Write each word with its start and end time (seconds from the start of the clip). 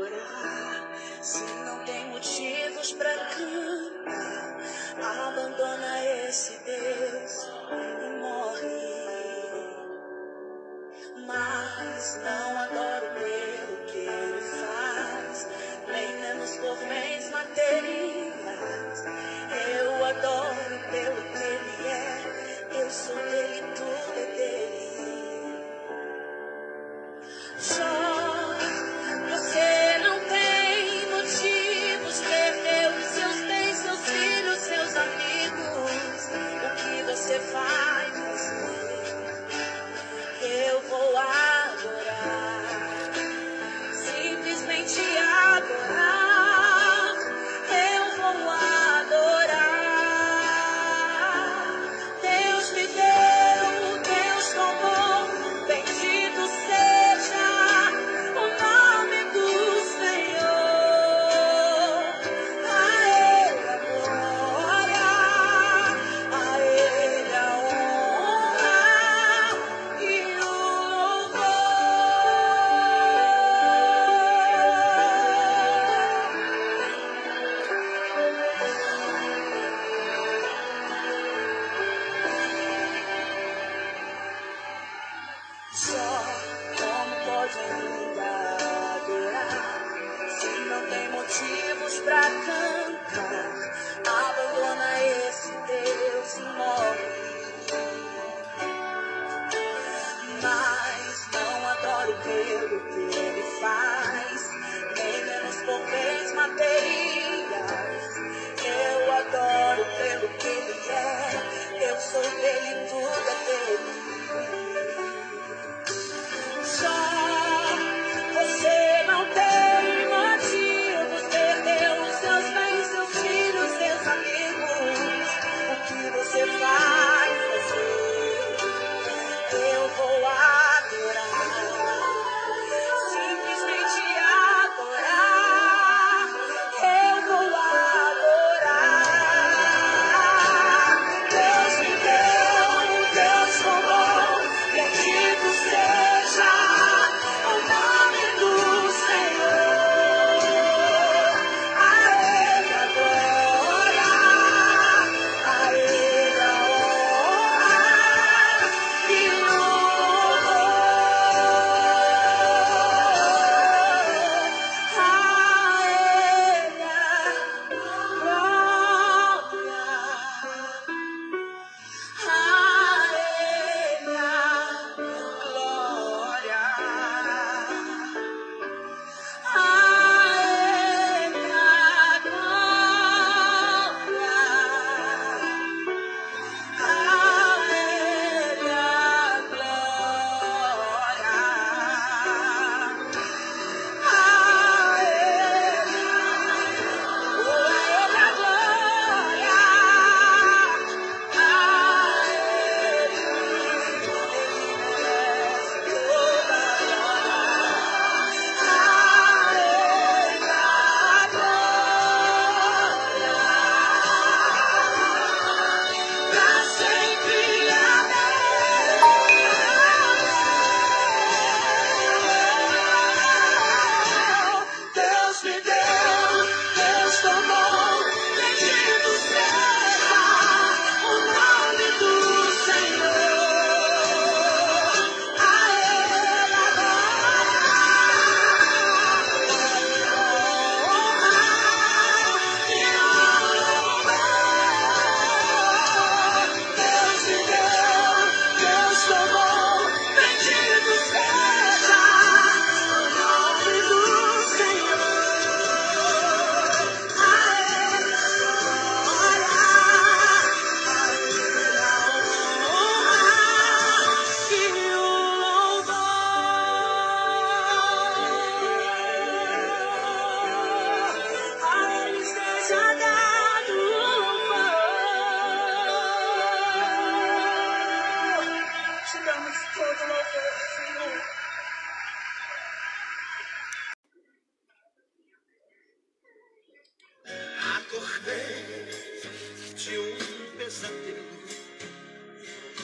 chorar. 0.00 0.88
Se 1.20 1.44
não 1.64 1.84
tem 1.84 2.06
motivos 2.06 2.92
para 2.92 3.14
cantar, 3.26 4.58
abandona 5.28 6.04
esse 6.26 6.58
Deus 6.64 7.48
e 8.02 8.20
morre. 8.20 8.49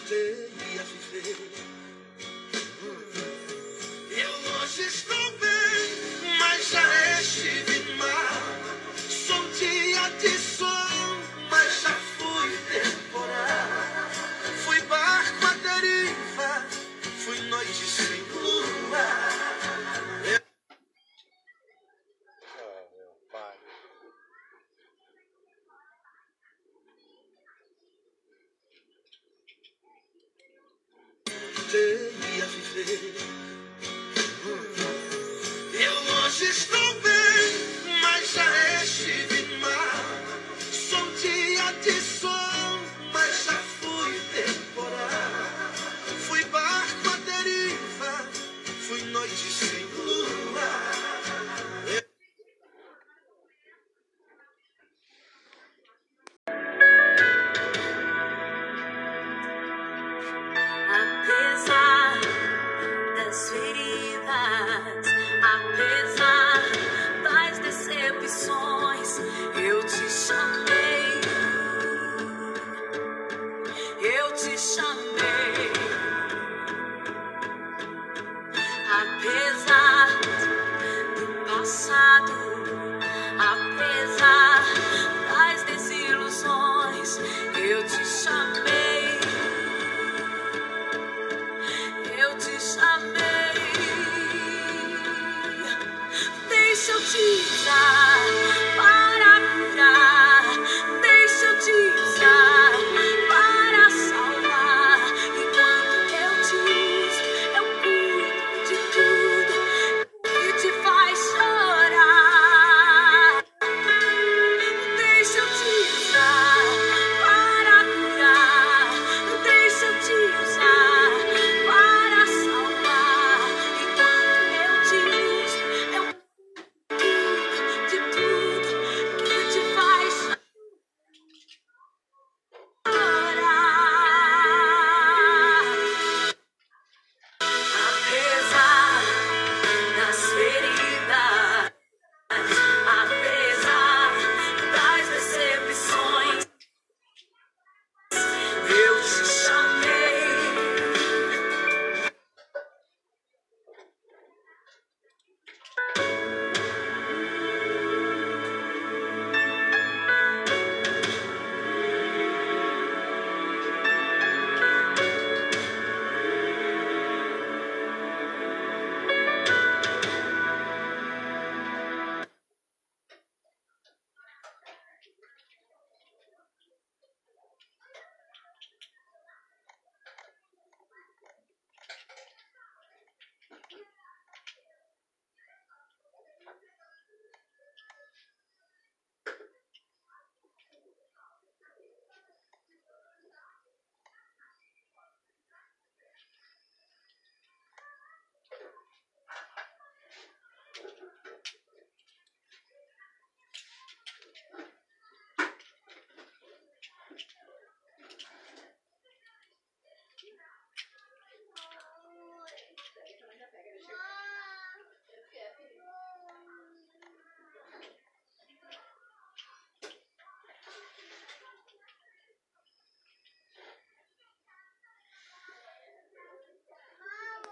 você 0.07 0.49
ia 0.73 0.85
sofrer 0.85 1.37
Eu 32.89 32.93
hoje 36.23 36.45
estou 36.45 36.95
bem, 37.01 38.01
mas 38.01 38.33
já 38.33 38.85
estive 38.85 39.57
mal. 39.57 40.05
Sou 40.71 41.05
dia 41.21 41.73
de 41.83 42.01
sol, 42.01 42.79
mas 43.13 43.45
já 43.45 43.55
fui 43.81 44.21
temporal. 44.33 45.73
Fui 46.29 46.45
barco 46.45 47.09
à 47.09 47.17
deriva, 47.17 48.25
fui 48.87 49.03
noite 49.03 49.35
sem 49.35 49.85
luar. 49.97 50.96
apesar 65.77 66.63
das 67.23 67.59
decepções, 67.59 69.19
eu 69.63 69.85
te 69.85 70.09
chamei. 70.11 71.21
Eu 74.01 74.33
te 74.33 74.59
chamei. 74.59 75.73
Apesar 78.91 80.09
do 81.17 81.45
passado. 81.45 82.46